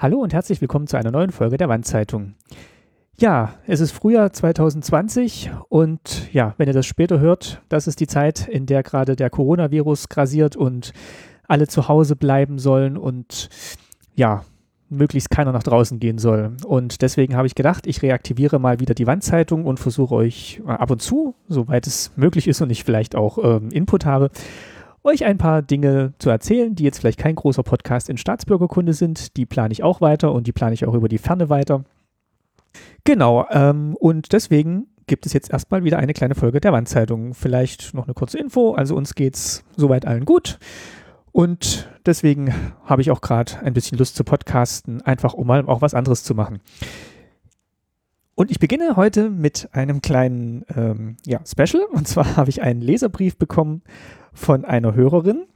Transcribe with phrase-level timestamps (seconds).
[0.00, 2.36] Hallo und herzlich willkommen zu einer neuen Folge der Wandzeitung.
[3.18, 8.06] Ja, es ist Frühjahr 2020 und ja, wenn ihr das später hört, das ist die
[8.06, 10.92] Zeit, in der gerade der Coronavirus grasiert und
[11.48, 13.48] alle zu Hause bleiben sollen und
[14.14, 14.44] ja,
[14.88, 16.52] möglichst keiner nach draußen gehen soll.
[16.64, 20.92] Und deswegen habe ich gedacht, ich reaktiviere mal wieder die Wandzeitung und versuche euch ab
[20.92, 24.30] und zu, soweit es möglich ist und ich vielleicht auch ähm, Input habe,
[25.08, 29.36] euch ein paar Dinge zu erzählen, die jetzt vielleicht kein großer Podcast in Staatsbürgerkunde sind.
[29.36, 31.84] Die plane ich auch weiter und die plane ich auch über die Ferne weiter.
[33.04, 37.32] Genau, ähm, und deswegen gibt es jetzt erstmal wieder eine kleine Folge der Wandzeitung.
[37.32, 38.74] Vielleicht noch eine kurze Info.
[38.74, 40.58] Also uns geht es soweit allen gut.
[41.32, 42.54] Und deswegen
[42.84, 46.22] habe ich auch gerade ein bisschen Lust zu podcasten, einfach um mal auch was anderes
[46.22, 46.60] zu machen.
[48.38, 51.82] Und ich beginne heute mit einem kleinen ähm, ja, Special.
[51.90, 53.82] Und zwar habe ich einen Leserbrief bekommen
[54.32, 55.46] von einer Hörerin,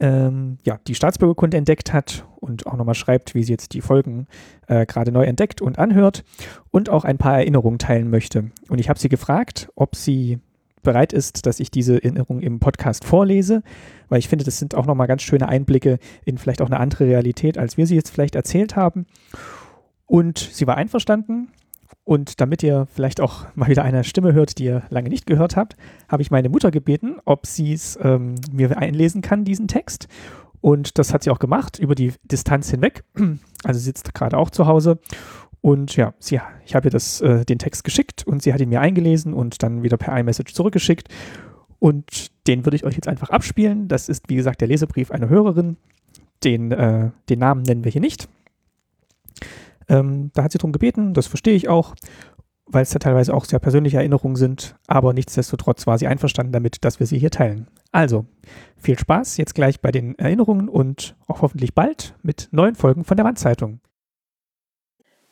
[0.00, 4.26] ähm, ja, die Staatsbürgerkunde entdeckt hat und auch nochmal schreibt, wie sie jetzt die Folgen
[4.66, 6.24] äh, gerade neu entdeckt und anhört
[6.72, 8.50] und auch ein paar Erinnerungen teilen möchte.
[8.68, 10.40] Und ich habe sie gefragt, ob sie
[10.82, 13.62] bereit ist, dass ich diese Erinnerungen im Podcast vorlese,
[14.08, 17.04] weil ich finde, das sind auch nochmal ganz schöne Einblicke in vielleicht auch eine andere
[17.04, 19.06] Realität, als wir sie jetzt vielleicht erzählt haben.
[20.06, 21.48] Und sie war einverstanden
[22.04, 25.56] und damit ihr vielleicht auch mal wieder eine Stimme hört, die ihr lange nicht gehört
[25.56, 25.76] habt,
[26.08, 30.08] habe ich meine Mutter gebeten, ob sie es ähm, mir einlesen kann, diesen Text.
[30.60, 33.04] Und das hat sie auch gemacht, über die Distanz hinweg.
[33.66, 34.98] Also sie sitzt gerade auch zu Hause.
[35.62, 38.68] Und ja, sie, ich habe ihr das, äh, den Text geschickt und sie hat ihn
[38.68, 41.08] mir eingelesen und dann wieder per iMessage zurückgeschickt.
[41.78, 43.88] Und den würde ich euch jetzt einfach abspielen.
[43.88, 45.78] Das ist, wie gesagt, der Lesebrief einer Hörerin.
[46.42, 48.28] Den, äh, den Namen nennen wir hier nicht.
[49.88, 51.94] Ähm, da hat sie darum gebeten, das verstehe ich auch,
[52.66, 56.84] weil es ja teilweise auch sehr persönliche Erinnerungen sind, aber nichtsdestotrotz war sie einverstanden damit,
[56.84, 57.68] dass wir sie hier teilen.
[57.92, 58.26] Also,
[58.76, 63.16] viel Spaß jetzt gleich bei den Erinnerungen und auch hoffentlich bald mit neuen Folgen von
[63.16, 63.80] der Wandzeitung.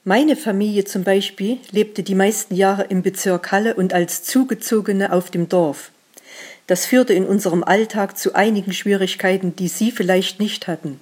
[0.05, 5.31] Meine Familie zum Beispiel lebte die meisten Jahre im Bezirk Halle und als Zugezogene auf
[5.31, 5.93] dem Dorf.
[6.67, 11.01] Das führte in unserem Alltag zu einigen Schwierigkeiten, die Sie vielleicht nicht hatten.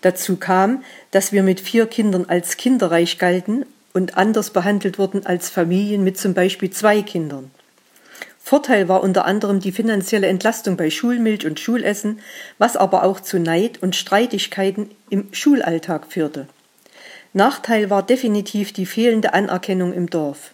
[0.00, 5.50] Dazu kam, dass wir mit vier Kindern als kinderreich galten und anders behandelt wurden als
[5.50, 7.50] Familien mit zum Beispiel zwei Kindern.
[8.42, 12.20] Vorteil war unter anderem die finanzielle Entlastung bei Schulmilch und Schulessen,
[12.58, 16.48] was aber auch zu Neid und Streitigkeiten im Schulalltag führte.
[17.32, 20.52] Nachteil war definitiv die fehlende Anerkennung im Dorf.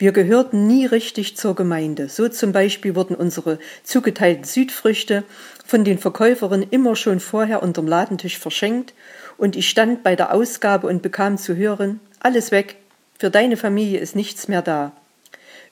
[0.00, 2.08] Wir gehörten nie richtig zur Gemeinde.
[2.08, 5.24] So zum Beispiel wurden unsere zugeteilten Südfrüchte
[5.66, 8.94] von den Verkäuferinnen immer schon vorher unterm Ladentisch verschenkt
[9.38, 12.76] und ich stand bei der Ausgabe und bekam zu hören, alles weg,
[13.18, 14.92] für deine Familie ist nichts mehr da.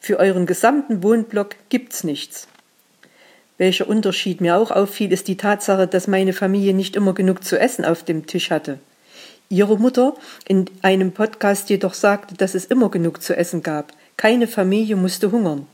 [0.00, 2.48] Für euren gesamten Wohnblock gibt's nichts.
[3.58, 7.58] Welcher Unterschied mir auch auffiel, ist die Tatsache, dass meine Familie nicht immer genug zu
[7.58, 8.80] essen auf dem Tisch hatte.
[9.48, 10.14] Ihre Mutter
[10.48, 13.92] in einem Podcast jedoch sagte, dass es immer genug zu essen gab.
[14.16, 15.66] Keine Familie musste hungern.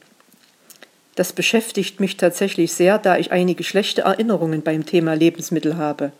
[1.14, 6.10] Das beschäftigt mich tatsächlich sehr, da ich einige schlechte Erinnerungen beim Thema Lebensmittel habe.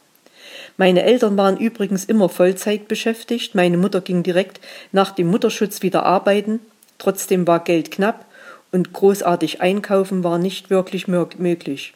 [0.77, 4.61] Meine Eltern waren übrigens immer Vollzeit beschäftigt, meine Mutter ging direkt
[4.93, 6.61] nach dem Mutterschutz wieder arbeiten,
[6.99, 8.25] trotzdem war Geld knapp
[8.71, 11.95] und großartig einkaufen war nicht wirklich möglich.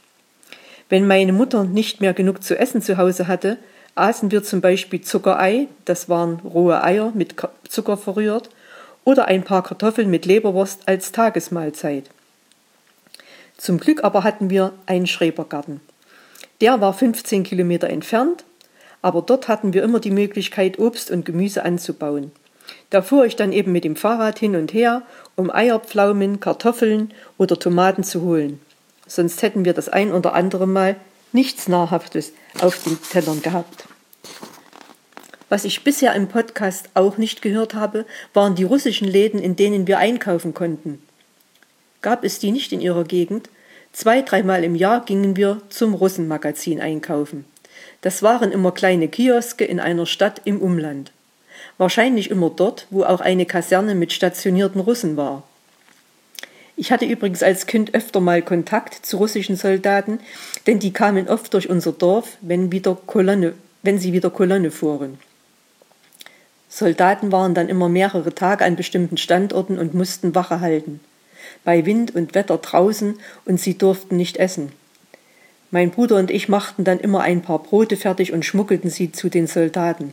[0.88, 3.58] Wenn meine Mutter nicht mehr genug zu essen zu Hause hatte,
[3.94, 7.34] aßen wir zum Beispiel Zuckerei, das waren rohe Eier mit
[7.68, 8.50] Zucker verrührt,
[9.06, 12.10] oder ein paar Kartoffeln mit Leberwurst als Tagesmahlzeit.
[13.56, 15.80] Zum Glück aber hatten wir einen Schrebergarten.
[16.60, 18.44] Der war 15 Kilometer entfernt,
[19.02, 22.32] aber dort hatten wir immer die Möglichkeit, Obst und Gemüse anzubauen.
[22.90, 25.02] Da fuhr ich dann eben mit dem Fahrrad hin und her,
[25.36, 28.60] um Eier, Pflaumen, Kartoffeln oder Tomaten zu holen.
[29.06, 30.96] Sonst hätten wir das ein oder andere Mal
[31.30, 33.86] nichts Nahrhaftes auf den Tellern gehabt.
[35.48, 39.86] Was ich bisher im Podcast auch nicht gehört habe, waren die russischen Läden, in denen
[39.86, 41.00] wir einkaufen konnten.
[42.02, 43.48] Gab es die nicht in ihrer Gegend?
[43.92, 47.44] Zwei, dreimal im Jahr gingen wir zum Russenmagazin einkaufen.
[48.00, 51.12] Das waren immer kleine Kioske in einer Stadt im Umland.
[51.78, 55.44] Wahrscheinlich immer dort, wo auch eine Kaserne mit stationierten Russen war.
[56.76, 60.18] Ich hatte übrigens als Kind öfter mal Kontakt zu russischen Soldaten,
[60.66, 65.18] denn die kamen oft durch unser Dorf, wenn, wieder Kolonne, wenn sie wieder Kolonne fuhren.
[66.68, 71.00] Soldaten waren dann immer mehrere Tage an bestimmten Standorten und mussten Wache halten.
[71.64, 74.72] Bei Wind und Wetter draußen und sie durften nicht essen.
[75.70, 79.28] Mein Bruder und ich machten dann immer ein paar Brote fertig und schmuggelten sie zu
[79.28, 80.12] den Soldaten.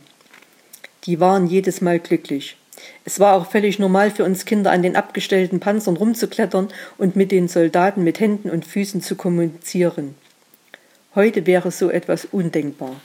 [1.04, 2.56] Die waren jedes Mal glücklich.
[3.04, 6.68] Es war auch völlig normal für uns Kinder, an den abgestellten Panzern rumzuklettern
[6.98, 10.14] und mit den Soldaten mit Händen und Füßen zu kommunizieren.
[11.14, 12.96] Heute wäre so etwas undenkbar.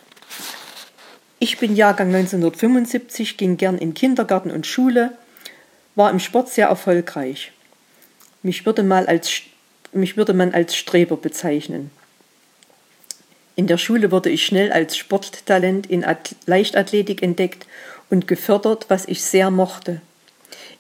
[1.42, 5.14] Ich bin Jahrgang 1975, ging gern in Kindergarten und Schule,
[5.96, 7.54] war im Sport sehr erfolgreich.
[8.44, 9.44] Mich würde, mal als,
[9.94, 11.92] mich würde man als Streber bezeichnen.
[13.56, 17.68] In der Schule wurde ich schnell als Sporttalent in At Leichtathletik entdeckt
[18.10, 20.02] und gefördert, was ich sehr mochte.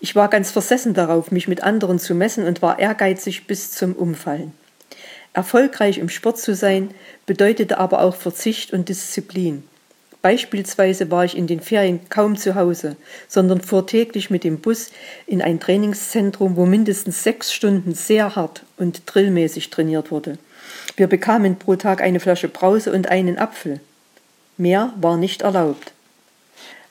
[0.02, 3.94] Ich war ganz versessen darauf, mich mit anderen zu messen und war ehrgeizig bis zum
[3.94, 4.52] Umfallen.
[5.32, 6.94] Erfolgreich im Sport zu sein,
[7.26, 9.64] bedeutete aber auch Verzicht und Disziplin.
[10.22, 12.98] Beispielsweise war ich in den Ferien kaum zu Hause,
[13.30, 14.92] sondern fuhr täglich mit dem Bus
[15.26, 20.38] in ein Trainingszentrum, wo mindestens sechs Stunden sehr hart und drillmäßig trainiert wurde.
[20.98, 23.80] Wir bekamen pro Tag eine Flasche Brause und einen Apfel.
[24.58, 25.94] Mehr war nicht erlaubt.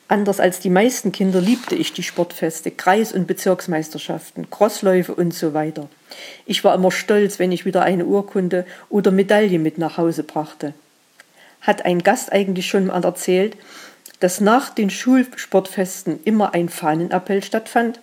[0.07, 5.53] Anders als die meisten Kinder liebte ich die Sportfeste, Kreis- und Bezirksmeisterschaften, Crossläufe und so
[5.53, 5.87] weiter.
[6.47, 10.73] Ich war immer stolz, wenn ich wieder eine Urkunde oder Medaille mit nach Hause brachte
[11.61, 13.57] hat ein Gast eigentlich schon mal erzählt,
[14.19, 17.99] dass nach den Schulsportfesten immer ein Fahnenappell stattfand?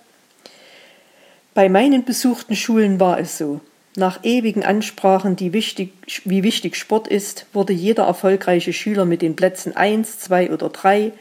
[1.54, 3.60] Bei meinen besuchten Schulen war es so.
[3.96, 5.92] Nach ewigen Ansprachen, wichtig,
[6.24, 11.12] wie wichtig Sport ist, wurde jeder erfolgreiche Schüler mit den Plätzen 1, 2 oder 3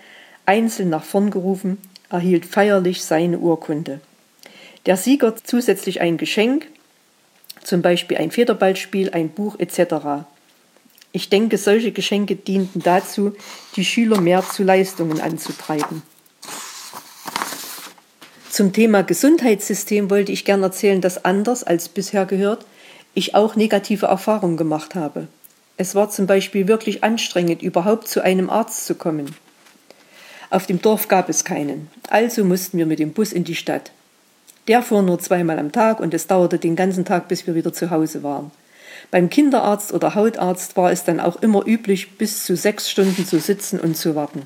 [0.46, 1.78] einzeln nach vorn gerufen,
[2.10, 4.02] erhielt feierlich seine Urkunde.
[4.86, 6.68] Der Sieger zusätzlich ein Geschenk,
[7.64, 10.26] zum Beispiel ein Federballspiel, ein Buch etc.
[11.16, 13.38] Ich denke, solche Geschenke dienten dazu,
[13.78, 16.02] die Schüler mehr zu Leistungen anzutreiben.
[18.50, 22.66] Zum Thema Gesundheitssystem wollte ich gern erzählen, dass anders als bisher gehört,
[23.14, 25.30] ich auch negative Erfahrungen gemacht habe.
[25.78, 29.38] Es war zum Beispiel wirklich anstrengend, überhaupt zu einem Arzt zu kommen.
[30.50, 33.94] Auf dem Dorf gab es keinen, also mussten wir mit dem Bus in die Stadt.
[34.68, 37.72] Der fuhr nur zweimal am Tag und es dauerte den ganzen Tag, bis wir wieder
[37.72, 38.52] zu Hause waren.
[39.12, 43.40] Beim Kinderarzt oder Hautarzt war es dann auch immer üblich, bis zu sechs Stunden zu
[43.40, 44.44] sitzen und zu warten.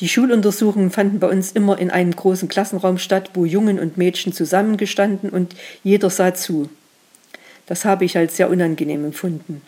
[0.00, 4.32] Die Schuluntersuchungen fanden bei uns immer in einem großen Klassenraum statt, wo Jungen und Mädchen
[4.32, 5.54] zusammengestanden und
[5.84, 6.68] jeder sah zu.
[7.66, 9.62] Das habe ich als sehr unangenehm empfunden.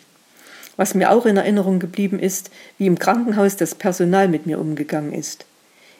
[0.75, 5.13] Was mir auch in Erinnerung geblieben ist, wie im Krankenhaus das Personal mit mir umgegangen
[5.13, 5.45] ist.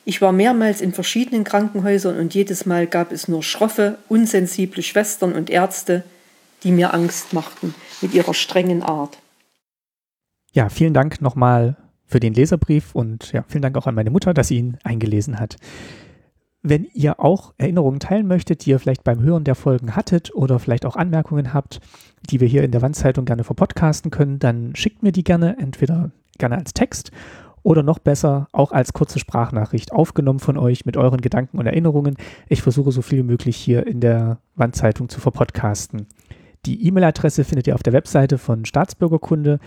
[0.05, 5.33] Ich war mehrmals in verschiedenen Krankenhäusern und jedes Mal gab es nur schroffe, unsensible Schwestern
[5.33, 6.03] und Ärzte,
[6.63, 9.17] die mir Angst machten mit ihrer strengen Art.
[10.53, 14.33] Ja, vielen Dank nochmal für den Leserbrief und ja, vielen Dank auch an meine Mutter,
[14.33, 15.57] dass sie ihn eingelesen hat.
[16.63, 20.59] Wenn ihr auch Erinnerungen teilen möchtet, die ihr vielleicht beim Hören der Folgen hattet oder
[20.59, 21.79] vielleicht auch Anmerkungen habt,
[22.29, 26.11] die wir hier in der Wandzeitung gerne verpodcasten können, dann schickt mir die gerne, entweder
[26.37, 27.11] gerne als Text
[27.63, 32.15] oder noch besser auch als kurze Sprachnachricht aufgenommen von euch mit euren Gedanken und Erinnerungen.
[32.47, 36.07] Ich versuche so viel wie möglich hier in der Wandzeitung zu verpodcasten.
[36.67, 39.59] Die E-Mail-Adresse findet ihr auf der Webseite von Staatsbürgerkunde.